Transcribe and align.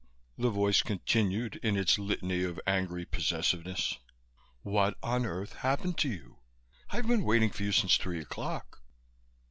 the 0.35 0.49
voice 0.49 0.81
continued, 0.81 1.59
in 1.61 1.77
its 1.77 1.99
litany 1.99 2.41
of 2.41 2.59
angry 2.65 3.05
possessiveness. 3.05 3.99
"What 4.63 4.97
on 5.03 5.27
earth 5.27 5.57
happened 5.57 5.99
to 5.99 6.09
you? 6.09 6.39
I've 6.89 7.05
been 7.05 7.23
waiting 7.23 7.51
for 7.51 7.61
you 7.61 7.71
since 7.71 7.95
three 7.97 8.19
o'clock." 8.19 8.81